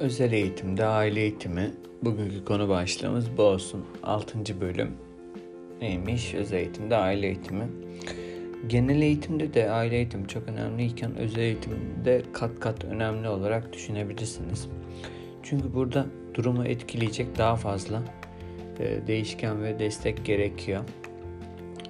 [0.00, 1.70] Özel eğitimde aile eğitimi
[2.02, 3.84] bugünkü konu başlığımız bu olsun.
[4.02, 4.60] 6.
[4.60, 4.92] bölüm
[5.80, 6.34] neymiş?
[6.34, 7.68] Özel eğitimde aile eğitimi.
[8.66, 14.68] Genel eğitimde de aile eğitimi çok önemliyken özel eğitimde kat kat önemli olarak düşünebilirsiniz.
[15.42, 18.02] Çünkü burada durumu etkileyecek daha fazla
[18.80, 20.84] e, değişken ve destek gerekiyor.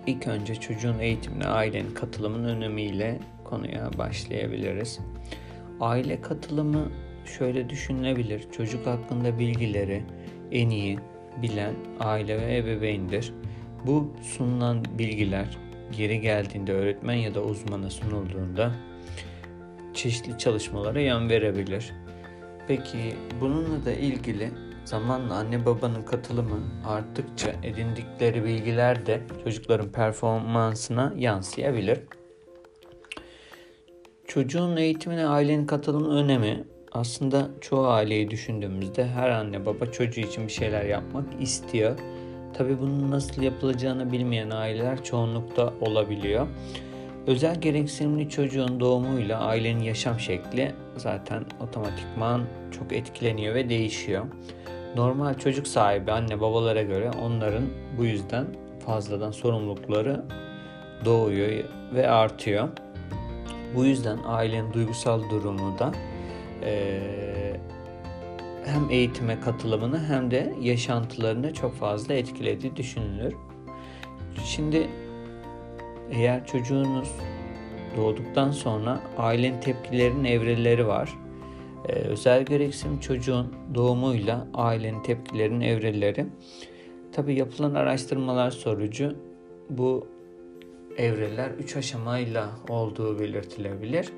[0.06, 4.98] İlk önce çocuğun eğitimine ailenin katılımının önemiyle konuya başlayabiliriz.
[5.80, 6.88] Aile katılımı
[7.28, 8.44] şöyle düşünülebilir.
[8.52, 10.02] Çocuk hakkında bilgileri
[10.52, 10.98] en iyi
[11.42, 13.32] bilen aile ve ebeveyndir.
[13.86, 15.58] Bu sunulan bilgiler
[15.96, 18.72] geri geldiğinde öğretmen ya da uzmana sunulduğunda
[19.94, 21.92] çeşitli çalışmalara yön verebilir.
[22.68, 22.98] Peki
[23.40, 24.50] bununla da ilgili
[24.84, 32.00] zamanla anne babanın katılımı arttıkça edindikleri bilgiler de çocukların performansına yansıyabilir.
[34.26, 40.52] Çocuğun eğitimine ailenin katılımının önemi aslında çoğu aileyi düşündüğümüzde her anne baba çocuğu için bir
[40.52, 41.98] şeyler yapmak istiyor.
[42.54, 46.46] Tabi bunun nasıl yapılacağını bilmeyen aileler çoğunlukta olabiliyor.
[47.26, 52.42] Özel gereksinimli çocuğun doğumuyla ailenin yaşam şekli zaten otomatikman
[52.78, 54.24] çok etkileniyor ve değişiyor.
[54.96, 57.64] Normal çocuk sahibi anne babalara göre onların
[57.98, 58.46] bu yüzden
[58.86, 60.24] fazladan sorumlulukları
[61.04, 62.68] doğuyor ve artıyor.
[63.76, 65.92] Bu yüzden ailenin duygusal durumu da
[66.64, 67.00] e,
[68.64, 73.34] hem eğitime katılımını hem de yaşantılarını çok fazla etkilediği düşünülür.
[74.44, 74.88] Şimdi
[76.10, 77.08] eğer çocuğunuz
[77.96, 81.14] doğduktan sonra ailenin tepkilerinin evreleri var.
[81.88, 86.26] Ee, özel gereksinim çocuğun doğumuyla ailenin tepkilerinin evreleri.
[87.12, 89.16] Tabi yapılan araştırmalar sonucu
[89.70, 90.06] bu
[90.96, 94.12] evreler 3 aşamayla olduğu belirtilebilir.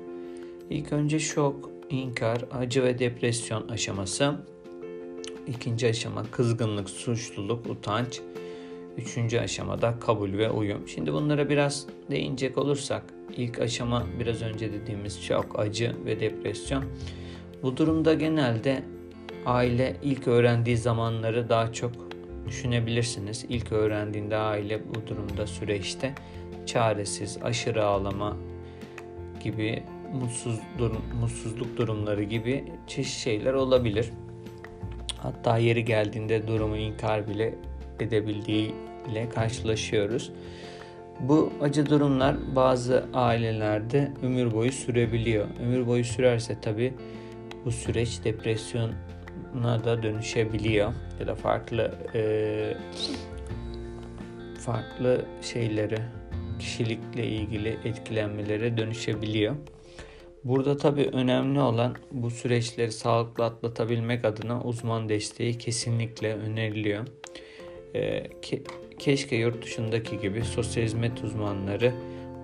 [0.69, 4.35] İlk önce şok, inkar, acı ve depresyon aşaması.
[5.47, 8.21] İkinci aşama kızgınlık, suçluluk, utanç.
[8.97, 10.87] Üçüncü aşamada kabul ve uyum.
[10.87, 13.03] Şimdi bunlara biraz değinecek olursak
[13.37, 16.83] ilk aşama biraz önce dediğimiz şok, acı ve depresyon.
[17.63, 18.83] Bu durumda genelde
[19.45, 21.91] aile ilk öğrendiği zamanları daha çok
[22.47, 23.45] düşünebilirsiniz.
[23.49, 26.13] İlk öğrendiğinde aile bu durumda süreçte
[26.65, 28.37] çaresiz, aşırı ağlama
[29.43, 29.83] gibi
[30.13, 34.09] mutsuz durum, mutsuzluk durumları gibi çeşitli şeyler olabilir.
[35.17, 37.55] Hatta yeri geldiğinde durumu inkar bile
[37.99, 40.31] edebildiğiyle karşılaşıyoruz.
[41.19, 45.47] Bu acı durumlar bazı ailelerde ömür boyu sürebiliyor.
[45.63, 46.93] Ömür boyu sürerse tabi
[47.65, 52.73] bu süreç depresyona da dönüşebiliyor ya da farklı e,
[54.59, 55.97] farklı şeyleri
[56.59, 59.55] kişilikle ilgili etkilenmelere dönüşebiliyor.
[60.43, 67.07] Burada tabii önemli olan bu süreçleri sağlıklı atlatabilmek adına uzman desteği kesinlikle öneriliyor.
[67.95, 68.63] Ee, ke-
[68.99, 71.93] keşke yurt dışındaki gibi sosyal hizmet uzmanları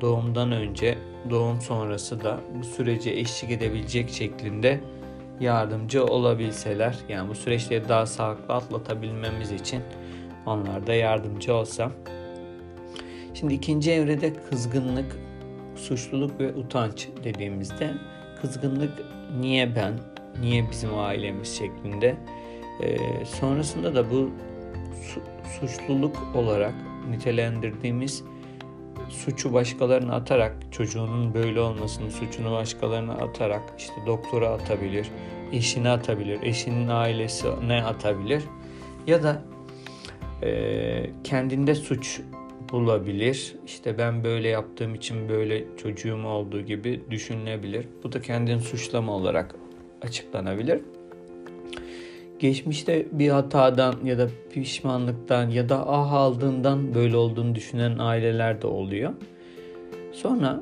[0.01, 0.97] doğumdan önce,
[1.29, 4.79] doğum sonrası da bu sürece eşlik edebilecek şeklinde
[5.39, 6.97] yardımcı olabilseler.
[7.09, 9.81] Yani bu süreçleri daha sağlıklı atlatabilmemiz için
[10.45, 11.91] onlar da yardımcı olsa.
[13.33, 15.19] Şimdi ikinci evrede kızgınlık,
[15.77, 17.93] suçluluk ve utanç dediğimizde
[18.41, 18.91] kızgınlık
[19.39, 19.93] niye ben,
[20.41, 22.17] niye bizim ailemiz şeklinde.
[22.83, 24.31] Ee, sonrasında da bu
[25.03, 25.21] su,
[25.59, 26.73] suçluluk olarak
[27.09, 28.23] nitelendirdiğimiz
[29.09, 35.07] suçu başkalarına atarak çocuğunun böyle olmasının suçunu başkalarına atarak işte doktora atabilir,
[35.51, 38.43] eşine atabilir, eşinin ailesine atabilir
[39.07, 39.41] ya da
[40.43, 42.21] e, kendinde suç
[42.71, 43.55] bulabilir.
[43.65, 47.85] İşte ben böyle yaptığım için böyle çocuğum olduğu gibi düşünülebilir.
[48.03, 49.55] Bu da kendini suçlama olarak
[50.01, 50.81] açıklanabilir.
[52.39, 58.67] Geçmişte bir hatadan ya da pişmanlıktan ya da ah aldığından böyle olduğunu düşünen aileler de
[58.67, 59.13] oluyor.
[60.11, 60.61] Sonra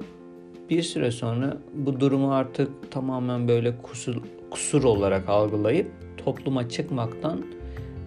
[0.69, 4.15] bir süre sonra bu durumu artık tamamen böyle kusur,
[4.49, 5.87] kusur olarak algılayıp
[6.25, 7.45] topluma çıkmaktan,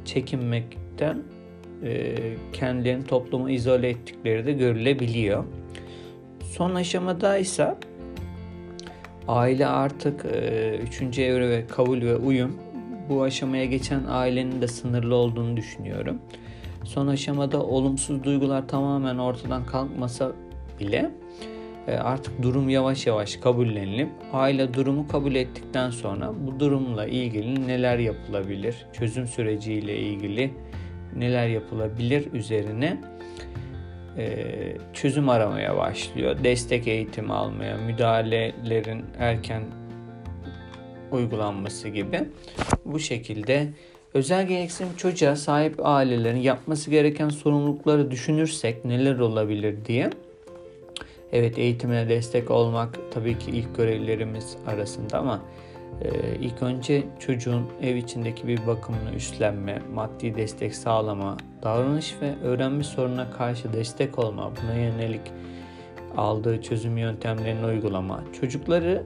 [0.05, 1.23] çekinmekten
[2.53, 5.45] kendilerini topluma izole ettikleri de görülebiliyor.
[6.43, 7.75] Son aşamada ise
[9.29, 12.57] aile artık e, üçüncü evre ve kabul ve uyum
[13.09, 16.19] bu aşamaya geçen ailenin de sınırlı olduğunu düşünüyorum.
[16.85, 20.33] Son aşamada olumsuz duygular tamamen ortadan kalkmasa
[20.81, 21.11] bile
[21.89, 27.99] e, artık durum yavaş yavaş kabullenilip aile durumu kabul ettikten sonra bu durumla ilgili neler
[27.99, 30.51] yapılabilir, çözüm süreciyle ilgili
[31.17, 32.99] neler yapılabilir üzerine
[34.19, 34.37] e,
[34.93, 36.37] çözüm aramaya başlıyor.
[36.45, 39.63] Destek eğitimi almaya, müdahalelerin erken
[41.11, 42.21] uygulanması gibi.
[42.85, 43.69] Bu şekilde
[44.15, 50.11] özel gereksinim çocuğa sahip ailelerin yapması gereken sorumlulukları düşünürsek neler olabilir diye.
[51.33, 55.43] Evet eğitimine destek olmak tabii ki ilk görevlerimiz arasında ama
[56.03, 62.85] e, ilk önce çocuğun ev içindeki bir bakımını üstlenme, maddi destek sağlama, davranış ve öğrenme
[62.85, 65.33] sorununa karşı destek olma, buna yönelik
[66.17, 69.03] aldığı çözüm yöntemlerini uygulama, çocukları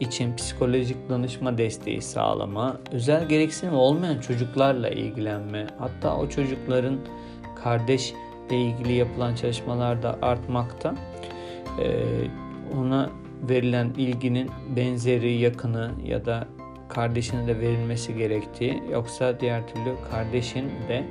[0.00, 6.96] için psikolojik danışma desteği sağlama, özel gereksinim olmayan çocuklarla ilgilenme, hatta o çocukların
[7.64, 8.16] kardeşle
[8.50, 10.94] ilgili yapılan çalışmalarda artmakta.
[11.82, 12.04] Ee,
[12.78, 13.10] ona
[13.42, 16.48] verilen ilginin benzeri, yakını ya da
[16.88, 21.04] kardeşine de verilmesi gerektiği yoksa diğer türlü kardeşin de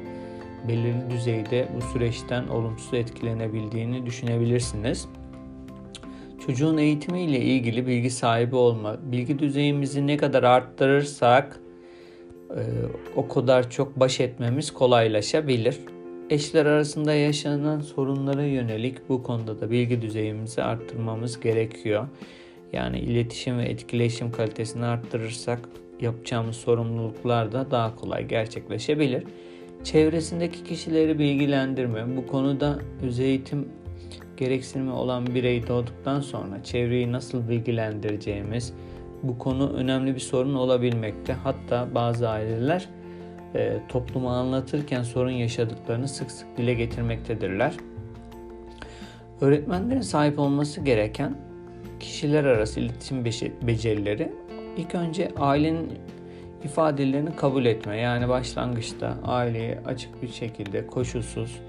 [0.68, 5.08] belirli düzeyde bu süreçten olumsuz etkilenebildiğini düşünebilirsiniz.
[6.46, 11.60] Çocuğun eğitimi ile ilgili bilgi sahibi olma, bilgi düzeyimizi ne kadar arttırırsak
[12.50, 12.62] e,
[13.16, 15.80] o kadar çok baş etmemiz kolaylaşabilir.
[16.30, 22.08] Eşler arasında yaşanan sorunlara yönelik bu konuda da bilgi düzeyimizi arttırmamız gerekiyor.
[22.74, 25.60] Yani iletişim ve etkileşim kalitesini arttırırsak
[26.02, 29.24] yapacağımız sorumluluklar da daha kolay gerçekleşebilir.
[29.84, 32.18] Çevresindeki kişileri bilgilendirme.
[32.18, 33.68] Bu konuda öz eğitim
[34.38, 38.74] gereksinimi olan birey doğduktan sonra çevreyi nasıl bilgilendireceğimiz
[39.24, 41.34] bu konu önemli bir sorun olabilmekte.
[41.34, 42.90] Hatta bazı aileler
[43.56, 47.74] e, topluma anlatırken sorun yaşadıklarını sık sık dile getirmektedirler.
[49.42, 51.38] Öğretmenlerin sahip olması gereken
[52.00, 53.26] kişiler arası iletişim
[53.62, 54.32] becerileri
[54.78, 55.92] ilk önce ailenin
[56.64, 57.98] ifadelerini kabul etme.
[57.98, 61.62] Yani başlangıçta aileye açık bir şekilde koşulsuz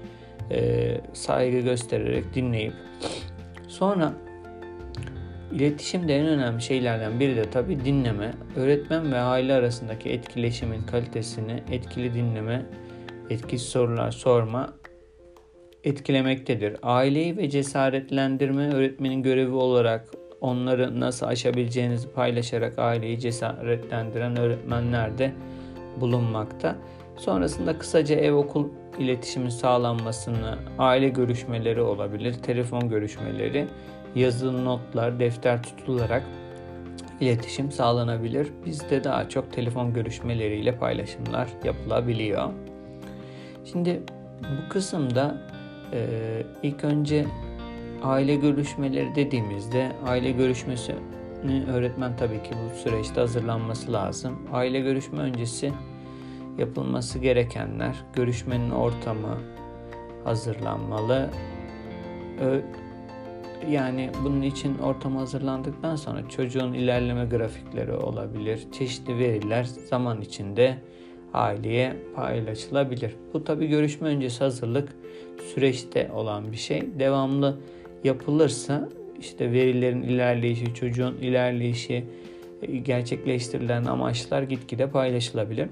[0.51, 2.73] e, saygı göstererek dinleyip
[3.67, 4.13] sonra
[5.53, 8.33] İletişimde en önemli şeylerden biri de tabi dinleme.
[8.55, 12.65] Öğretmen ve aile arasındaki etkileşimin kalitesini etkili dinleme,
[13.29, 14.73] etkisiz sorular sorma
[15.83, 16.77] etkilemektedir.
[16.83, 20.07] Aileyi ve cesaretlendirme öğretmenin görevi olarak
[20.41, 25.31] onları nasıl aşabileceğinizi paylaşarak aileyi cesaretlendiren öğretmenler de
[26.01, 26.75] bulunmakta.
[27.17, 28.67] Sonrasında kısaca ev okul
[28.99, 33.67] iletişimin sağlanmasını, aile görüşmeleri olabilir, telefon görüşmeleri,
[34.15, 36.23] yazılı notlar, defter tutularak
[37.19, 38.47] iletişim sağlanabilir.
[38.65, 42.49] Bizde daha çok telefon görüşmeleriyle paylaşımlar yapılabiliyor.
[43.65, 44.03] Şimdi
[44.41, 45.37] bu kısımda
[45.93, 45.99] e,
[46.63, 47.25] ilk önce
[48.03, 50.95] aile görüşmeleri dediğimizde aile görüşmesi
[51.73, 54.39] öğretmen tabii ki bu süreçte hazırlanması lazım.
[54.53, 55.73] Aile görüşme öncesi
[56.57, 59.37] yapılması gerekenler, görüşmenin ortamı
[60.23, 61.29] hazırlanmalı.
[63.67, 68.59] Yani bunun için ortam hazırlandıktan sonra çocuğun ilerleme grafikleri olabilir.
[68.71, 70.77] Çeşitli veriler zaman içinde
[71.33, 73.15] aileye paylaşılabilir.
[73.33, 74.89] Bu tabi görüşme öncesi hazırlık
[75.53, 76.99] süreçte olan bir şey.
[76.99, 77.57] Devamlı
[78.03, 78.89] yapılırsa
[79.19, 82.05] işte verilerin ilerleyişi, çocuğun ilerleyişi,
[82.83, 85.69] gerçekleştirilen amaçlar gitgide paylaşılabilir.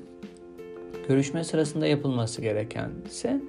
[1.08, 3.42] Görüşme sırasında yapılması gereken ise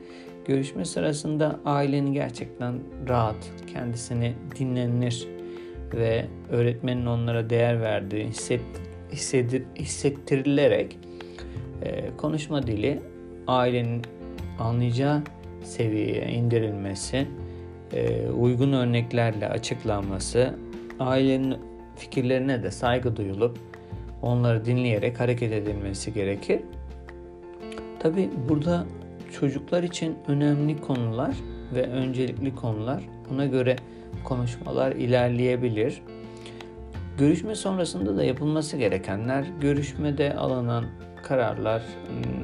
[0.48, 2.74] görüşme sırasında ailenin gerçekten
[3.08, 5.28] rahat, kendisini dinlenir
[5.94, 8.26] ve öğretmenin onlara değer verdiği
[9.12, 10.98] hissedir, hissettirilerek
[11.82, 13.00] e, konuşma dili
[13.46, 14.02] ailenin
[14.58, 15.22] anlayacağı
[15.64, 17.26] seviyeye indirilmesi,
[17.92, 20.54] e, uygun örneklerle açıklanması,
[21.00, 21.56] ailenin
[21.96, 23.58] fikirlerine de saygı duyulup
[24.22, 26.60] onları dinleyerek hareket edilmesi gerekir.
[27.98, 28.86] Tabi burada
[29.32, 31.36] çocuklar için önemli konular
[31.74, 33.76] ve öncelikli konular ona göre
[34.24, 36.02] konuşmalar ilerleyebilir.
[37.18, 40.84] Görüşme sonrasında da yapılması gerekenler görüşmede alınan
[41.22, 41.82] kararlar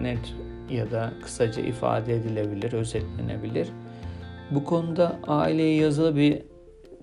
[0.02, 0.34] net
[0.70, 3.68] ya da kısaca ifade edilebilir, özetlenebilir.
[4.50, 6.42] Bu konuda aileye yazılı bir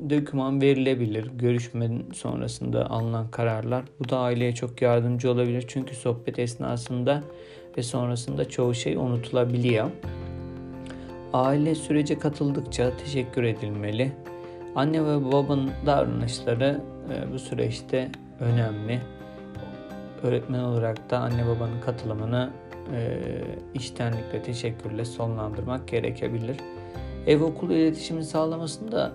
[0.10, 1.32] doküman verilebilir.
[1.34, 3.84] Görüşmenin sonrasında alınan kararlar.
[4.00, 5.66] Bu da aileye çok yardımcı olabilir.
[5.68, 7.24] Çünkü sohbet esnasında
[7.78, 9.90] ve sonrasında çoğu şey unutulabiliyor.
[11.34, 14.12] Aile sürece katıldıkça teşekkür edilmeli.
[14.76, 18.10] Anne ve babanın davranışları e, bu süreçte
[18.40, 19.02] önemli.
[20.24, 22.50] Öğretmen olarak da anne babanın katılımını
[22.94, 23.20] e,
[23.74, 26.58] iştenlikle, teşekkürle sonlandırmak gerekebilir.
[27.28, 29.12] Ev okulu iletişimi sağlamasında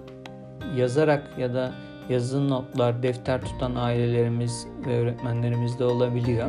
[0.76, 1.72] yazarak ya da
[2.08, 6.48] yazılı notlar, defter tutan ailelerimiz ve öğretmenlerimiz de olabiliyor.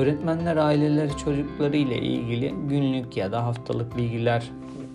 [0.00, 4.50] Öğretmenler aileleri çocukları ile ilgili günlük ya da haftalık bilgiler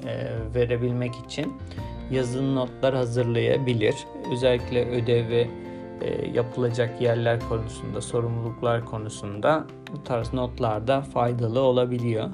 [0.06, 1.54] e, verebilmek için
[2.12, 3.96] yazılı notlar hazırlayabilir.
[4.32, 5.48] Özellikle ödev ve
[6.34, 12.30] yapılacak yerler konusunda, sorumluluklar konusunda bu tarz notlarda faydalı olabiliyor.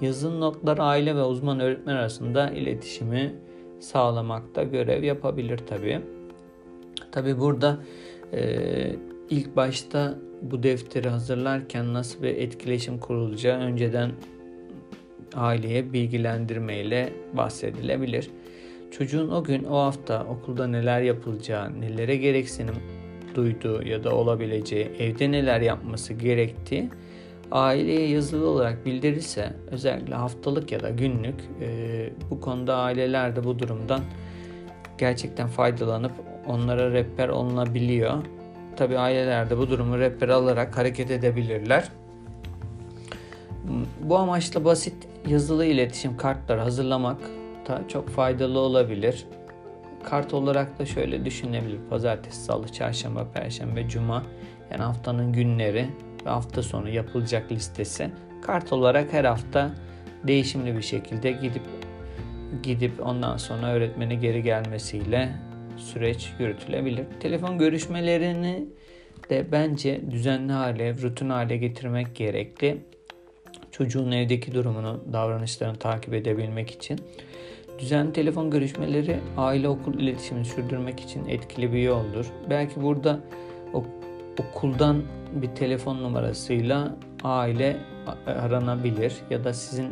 [0.00, 3.34] Yazılı notlar aile ve uzman öğretmen arasında iletişimi
[3.80, 6.00] sağlamakta görev yapabilir tabi.
[7.12, 7.78] Tabi burada
[8.32, 8.96] e,
[9.30, 14.12] ilk başta bu defteri hazırlarken nasıl bir etkileşim kurulacağı önceden
[15.34, 18.30] aileye bilgilendirmeyle bahsedilebilir.
[18.90, 22.74] Çocuğun o gün o hafta okulda neler yapılacağı, nelere gereksinim
[23.34, 26.90] duyduğu ya da olabileceği, evde neler yapması gerektiği
[27.50, 33.58] aileye yazılı olarak bildirirse özellikle haftalık ya da günlük e, bu konuda aileler de bu
[33.58, 34.00] durumdan
[34.98, 36.12] gerçekten faydalanıp
[36.46, 38.22] onlara rehber olunabiliyor.
[38.76, 41.88] Tabi aileler de bu durumu rehber alarak hareket edebilirler.
[44.00, 44.94] Bu amaçla basit
[45.28, 47.20] yazılı iletişim kartları hazırlamak
[47.68, 49.26] da çok faydalı olabilir.
[50.04, 51.78] Kart olarak da şöyle düşünebilir.
[51.90, 54.22] Pazartesi, salı, çarşamba, perşembe, cuma
[54.70, 55.88] yani haftanın günleri
[56.26, 58.10] ve hafta sonu yapılacak listesi.
[58.42, 59.70] Kart olarak her hafta
[60.26, 61.62] değişimli bir şekilde gidip
[62.62, 65.45] gidip ondan sonra öğretmene geri gelmesiyle
[65.76, 67.04] süreç yürütülebilir.
[67.20, 68.64] Telefon görüşmelerini
[69.30, 72.78] de bence düzenli hale, rutin hale getirmek gerekli.
[73.72, 77.00] Çocuğun evdeki durumunu, davranışlarını takip edebilmek için.
[77.78, 82.26] Düzenli telefon görüşmeleri aile okul iletişimini sürdürmek için etkili bir yoldur.
[82.50, 83.20] Belki burada
[84.38, 85.02] okuldan
[85.32, 87.76] bir telefon numarasıyla aile
[88.26, 89.88] aranabilir ya da sizin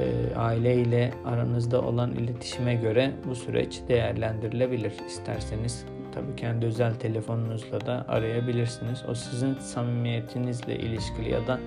[0.00, 4.92] e, aile ile aranızda olan iletişime göre bu süreç değerlendirilebilir.
[5.06, 9.04] İsterseniz tabii kendi özel telefonunuzla da arayabilirsiniz.
[9.08, 11.60] O sizin samimiyetinizle ilişkili ya da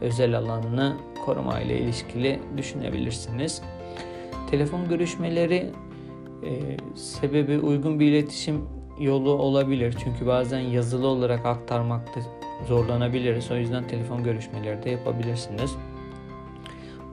[0.00, 3.62] özel alanını koruma ile ilişkili düşünebilirsiniz.
[4.50, 5.70] Telefon görüşmeleri
[6.44, 6.50] e,
[6.94, 8.64] sebebi uygun bir iletişim
[9.00, 9.94] yolu olabilir.
[10.04, 12.20] Çünkü bazen yazılı olarak aktarmakta
[12.68, 13.50] zorlanabiliriz.
[13.50, 15.76] O yüzden telefon görüşmeleri de yapabilirsiniz.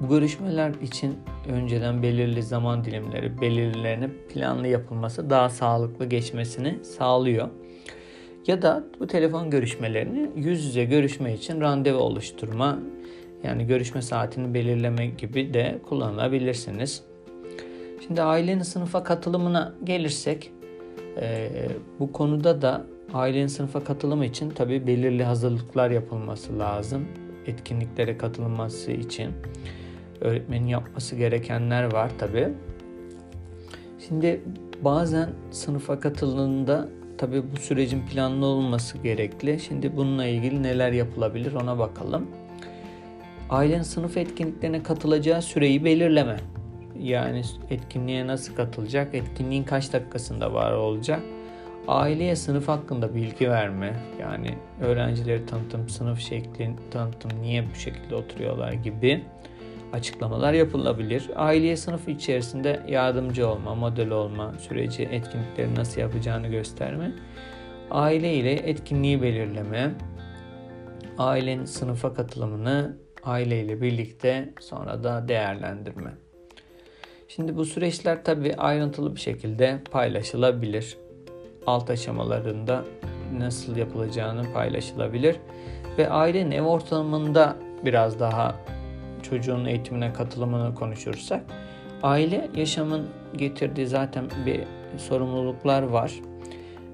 [0.02, 7.50] Bu görüşmeler için önceden belirli zaman dilimleri, belirlilerine planlı yapılması daha sağlıklı geçmesini sağlıyor.
[8.48, 12.80] Ya da bu telefon görüşmelerini yüz yüze görüşme için randevu oluşturma,
[13.44, 17.04] yani görüşme saatini belirleme gibi de kullanabilirsiniz.
[18.08, 20.52] Şimdi ailenin sınıfa katılımına gelirsek,
[21.18, 21.50] e,
[22.00, 27.08] bu konuda da ailenin sınıfa katılımı için tabi belirli hazırlıklar yapılması lazım.
[27.46, 29.32] Etkinliklere katılması için
[30.22, 32.50] öğretmenin yapması gerekenler var tabi.
[34.08, 34.42] Şimdi
[34.82, 39.60] bazen sınıfa katıldığında tabi bu sürecin planlı olması gerekli.
[39.60, 42.28] Şimdi bununla ilgili neler yapılabilir ona bakalım.
[43.50, 46.38] Ailenin sınıf etkinliklerine katılacağı süreyi belirleme.
[47.00, 51.20] Yani etkinliğe nasıl katılacak, etkinliğin kaç dakikasında var olacak.
[51.88, 53.94] Aileye sınıf hakkında bilgi verme.
[54.22, 59.24] Yani öğrencileri tanıtım, sınıf şekli tanıtım, niye bu şekilde oturuyorlar gibi
[59.94, 61.30] açıklamalar yapılabilir.
[61.36, 67.12] Aileye sınıf içerisinde yardımcı olma, model olma süreci, etkinlikleri nasıl yapacağını gösterme.
[67.92, 69.92] Aile ile etkinliği belirleme,
[71.18, 76.12] ailenin sınıfa katılımını aile ile birlikte sonra da değerlendirme.
[77.28, 80.98] Şimdi bu süreçler tabi ayrıntılı bir şekilde paylaşılabilir.
[81.68, 82.84] Alt aşamalarında
[83.38, 85.36] nasıl yapılacağını paylaşılabilir
[85.98, 87.56] ve ailenin ev ortamında
[87.86, 88.56] biraz daha
[89.20, 91.42] çocuğun eğitimine katılımını konuşursak
[92.04, 93.08] aile yaşamın
[93.38, 94.62] getirdiği zaten bir
[94.98, 96.14] sorumluluklar var.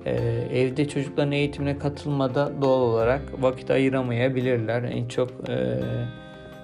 [0.06, 0.12] Ee,
[0.54, 4.84] evde çocukların eğitimine katılmada doğal olarak vakit ayıramayabilirler.
[4.84, 5.80] En çok e,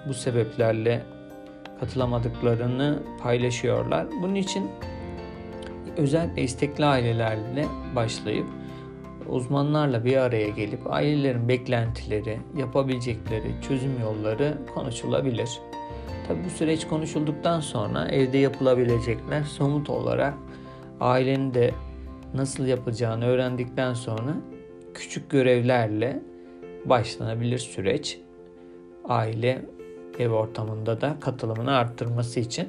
[0.08, 1.02] bu sebeplerle
[1.80, 4.06] katılamadıklarını paylaşıyorlar.
[4.22, 4.70] Bunun için
[5.96, 7.66] özellikle istekli ailelerle
[7.96, 8.46] başlayıp
[9.28, 15.60] uzmanlarla bir araya gelip ailelerin beklentileri, yapabilecekleri çözüm yolları konuşulabilir.
[16.28, 20.34] Tabi bu süreç konuşulduktan sonra evde yapılabilecekler somut olarak
[21.00, 21.70] ailenin de
[22.34, 24.34] nasıl yapacağını öğrendikten sonra
[24.94, 26.22] küçük görevlerle
[26.84, 28.18] başlanabilir süreç.
[29.04, 29.62] Aile
[30.18, 32.68] ev ortamında da katılımını arttırması için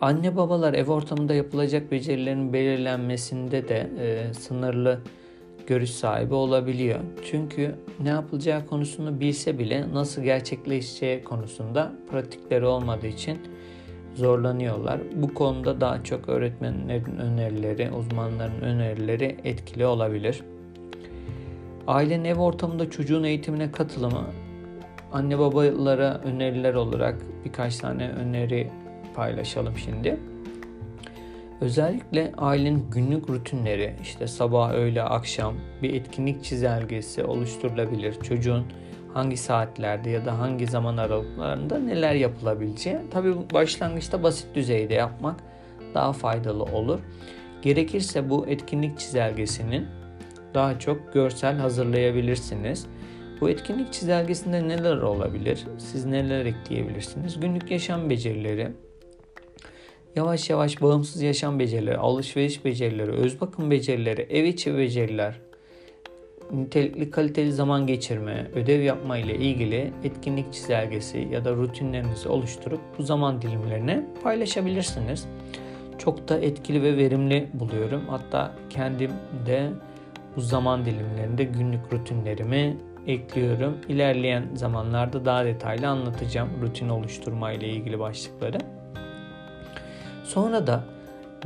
[0.00, 5.00] Anne babalar ev ortamında yapılacak becerilerin belirlenmesinde de e, sınırlı
[5.66, 7.00] görüş sahibi olabiliyor.
[7.30, 13.38] Çünkü ne yapılacağı konusunu bilse bile nasıl gerçekleşeceği konusunda pratikleri olmadığı için
[14.14, 15.00] zorlanıyorlar.
[15.14, 20.42] Bu konuda daha çok öğretmenlerin önerileri, uzmanların önerileri etkili olabilir.
[21.86, 24.24] Ailenin ev ortamında çocuğun eğitimine katılımı
[25.12, 28.70] anne babalara öneriler olarak birkaç tane öneri
[29.14, 30.18] paylaşalım şimdi.
[31.60, 38.20] Özellikle ailenin günlük rutinleri, işte sabah, öğle, akşam bir etkinlik çizelgesi oluşturulabilir.
[38.22, 38.66] Çocuğun
[39.14, 42.96] hangi saatlerde ya da hangi zaman aralıklarında neler yapılabileceği.
[43.10, 45.40] Tabii başlangıçta basit düzeyde yapmak
[45.94, 47.00] daha faydalı olur.
[47.62, 49.86] Gerekirse bu etkinlik çizelgesinin
[50.54, 52.86] daha çok görsel hazırlayabilirsiniz.
[53.40, 55.64] Bu etkinlik çizelgesinde neler olabilir?
[55.78, 57.40] Siz neler ekleyebilirsiniz?
[57.40, 58.72] Günlük yaşam becerileri,
[60.18, 65.34] yavaş yavaş bağımsız yaşam becerileri, alışveriş becerileri, öz bakım becerileri, ev içi beceriler,
[66.52, 73.02] nitelikli kaliteli zaman geçirme, ödev yapma ile ilgili etkinlik çizelgesi ya da rutinlerinizi oluşturup bu
[73.02, 75.26] zaman dilimlerine paylaşabilirsiniz.
[75.98, 78.02] Çok da etkili ve verimli buluyorum.
[78.08, 79.10] Hatta kendim
[79.46, 79.70] de
[80.36, 83.76] bu zaman dilimlerinde günlük rutinlerimi ekliyorum.
[83.88, 88.58] İlerleyen zamanlarda daha detaylı anlatacağım rutin oluşturma ile ilgili başlıkları.
[90.28, 90.84] Sonra da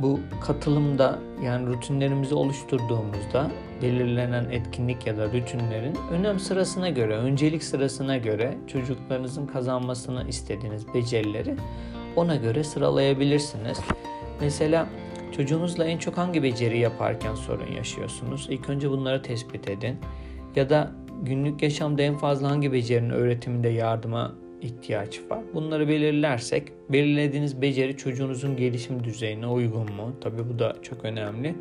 [0.01, 8.17] bu katılımda yani rutinlerimizi oluşturduğumuzda belirlenen etkinlik ya da rutinlerin önem sırasına göre, öncelik sırasına
[8.17, 11.55] göre çocuklarınızın kazanmasını istediğiniz becerileri
[12.15, 13.79] ona göre sıralayabilirsiniz.
[14.41, 14.87] Mesela
[15.35, 18.47] çocuğunuzla en çok hangi beceri yaparken sorun yaşıyorsunuz?
[18.49, 19.97] İlk önce bunları tespit edin.
[20.55, 25.39] Ya da günlük yaşamda en fazla hangi becerinin öğretiminde yardıma ihtiyaç var.
[25.53, 30.15] Bunları belirlersek belirlediğiniz beceri çocuğunuzun gelişim düzeyine uygun mu?
[30.21, 31.55] Tabii bu da çok önemli.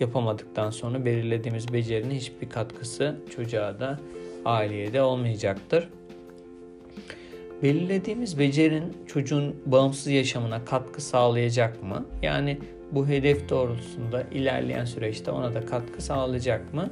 [0.00, 4.00] Yapamadıktan sonra belirlediğimiz becerinin hiçbir katkısı çocuğa da
[4.44, 5.88] aileye de olmayacaktır.
[7.62, 12.06] Belirlediğimiz becerinin çocuğun bağımsız yaşamına katkı sağlayacak mı?
[12.22, 12.58] Yani
[12.92, 16.90] bu hedef doğrultusunda ilerleyen süreçte ona da katkı sağlayacak mı?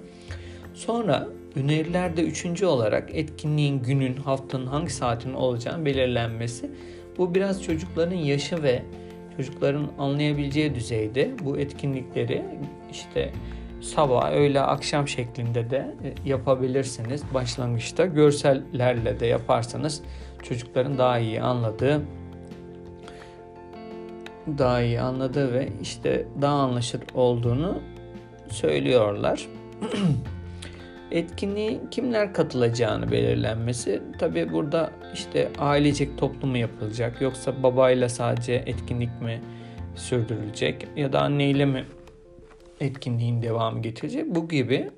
[0.75, 6.71] Sonra önerilerde üçüncü olarak etkinliğin günün, haftanın hangi saatinin olacağını belirlenmesi.
[7.19, 8.83] Bu biraz çocukların yaşı ve
[9.37, 12.45] çocukların anlayabileceği düzeyde bu etkinlikleri
[12.93, 13.33] işte
[13.81, 17.23] sabah, öğle, akşam şeklinde de e, yapabilirsiniz.
[17.35, 20.03] Başlangıçta görsellerle de yaparsanız
[20.43, 22.03] çocukların daha iyi anladığı
[24.59, 27.79] daha iyi anladığı ve işte daha anlaşılır olduğunu
[28.51, 29.47] söylüyorlar.
[31.11, 34.03] Etkinliğe kimler katılacağını belirlenmesi.
[34.19, 39.41] Tabi burada işte ailecek toplumu yapılacak yoksa babayla sadece etkinlik mi
[39.95, 41.85] sürdürülecek ya da anneyle mi
[42.81, 44.27] etkinliğin devamı getirecek.
[44.27, 44.91] Bu gibi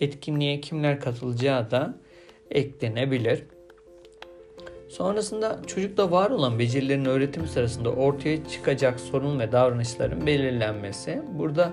[0.00, 1.94] etkinliğe kimler katılacağı da
[2.50, 3.42] eklenebilir.
[4.88, 11.22] Sonrasında çocukta var olan becerilerin öğretimi sırasında ortaya çıkacak sorun ve davranışların belirlenmesi.
[11.38, 11.72] Burada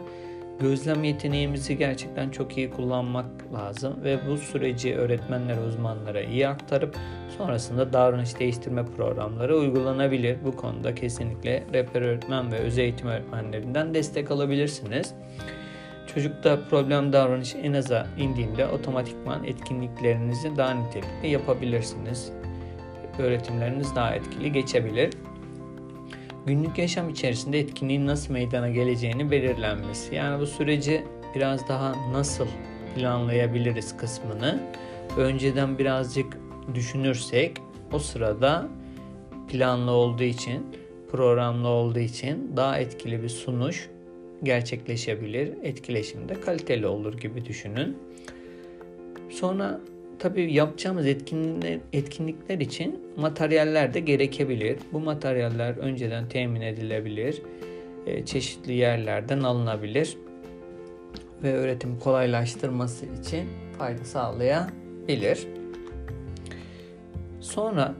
[0.61, 6.97] gözlem yeteneğimizi gerçekten çok iyi kullanmak lazım ve bu süreci öğretmenlere, uzmanlara iyi aktarıp
[7.37, 10.37] sonrasında davranış değiştirme programları uygulanabilir.
[10.45, 15.13] Bu konuda kesinlikle rehber öğretmen ve öz eğitim öğretmenlerinden destek alabilirsiniz.
[16.13, 22.31] Çocukta problem davranış en aza indiğinde otomatikman etkinliklerinizi daha nitelikli yapabilirsiniz.
[23.19, 25.09] Öğretimleriniz daha etkili geçebilir
[26.45, 30.15] günlük yaşam içerisinde etkinliğin nasıl meydana geleceğini belirlenmesi.
[30.15, 31.03] Yani bu süreci
[31.35, 32.47] biraz daha nasıl
[32.95, 34.59] planlayabiliriz kısmını
[35.17, 36.37] önceden birazcık
[36.73, 37.57] düşünürsek
[37.93, 38.67] o sırada
[39.47, 40.65] planlı olduğu için,
[41.11, 43.89] programlı olduğu için daha etkili bir sunuş
[44.43, 45.53] gerçekleşebilir.
[45.63, 47.97] Etkileşim de kaliteli olur gibi düşünün.
[49.29, 49.81] Sonra
[50.21, 54.77] tabii yapacağımız etkinlikler, etkinlikler için materyaller de gerekebilir.
[54.93, 57.41] Bu materyaller önceden temin edilebilir.
[58.05, 60.17] E, çeşitli yerlerden alınabilir.
[61.43, 65.47] Ve öğretim kolaylaştırması için fayda sağlayabilir.
[67.39, 67.95] Sonra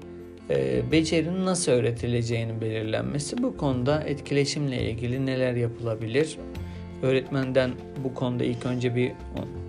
[0.50, 3.44] e, becerinin nasıl öğretileceğini belirlenmesi.
[3.44, 6.38] Bu konuda etkileşimle ilgili neler yapılabilir?
[7.02, 7.72] Öğretmenden
[8.04, 9.12] bu konuda ilk önce bir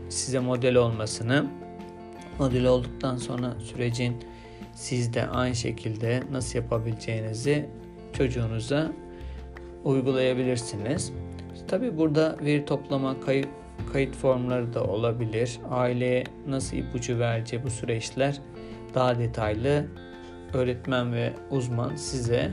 [0.09, 1.62] size model olmasını
[2.39, 4.17] modül olduktan sonra sürecin
[4.75, 7.69] siz de aynı şekilde nasıl yapabileceğinizi
[8.13, 8.93] çocuğunuza
[9.85, 11.13] uygulayabilirsiniz.
[11.69, 13.49] Tabi burada veri toplama, kayıt,
[13.93, 15.59] kayıt formları da olabilir.
[15.71, 18.41] Aileye nasıl ipucu vereceği bu süreçler
[18.95, 19.87] daha detaylı
[20.55, 22.51] öğretmen ve uzman size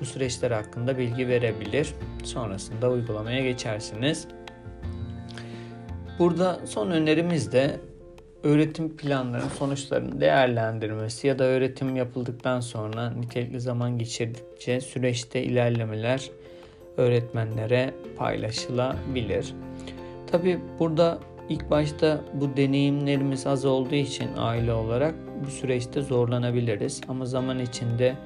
[0.00, 1.94] bu süreçler hakkında bilgi verebilir.
[2.24, 4.28] Sonrasında uygulamaya geçersiniz.
[6.18, 7.80] Burada son önerimiz de
[8.42, 16.30] öğretim planlarının sonuçlarının değerlendirmesi ya da öğretim yapıldıktan sonra nitelikli zaman geçirdikçe süreçte ilerlemeler
[16.96, 19.54] öğretmenlere paylaşılabilir.
[20.26, 21.18] Tabi burada
[21.48, 27.00] ilk başta bu deneyimlerimiz az olduğu için aile olarak bu süreçte zorlanabiliriz.
[27.08, 28.16] Ama zaman içinde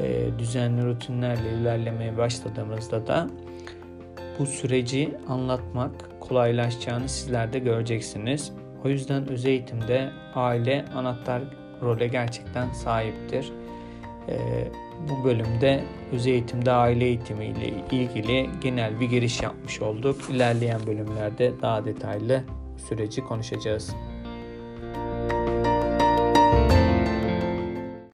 [0.00, 3.28] e, düzenli rutinlerle ilerlemeye başladığımızda da
[4.38, 8.52] bu süreci anlatmak kolaylaşacağını sizler de göreceksiniz.
[8.84, 11.42] O yüzden öz eğitimde aile anahtar
[11.82, 13.52] role gerçekten sahiptir.
[14.28, 14.68] Ee,
[15.08, 20.16] bu bölümde öz eğitimde aile eğitimi ile ilgili genel bir giriş yapmış olduk.
[20.30, 22.42] İlerleyen bölümlerde daha detaylı
[22.88, 23.94] süreci konuşacağız.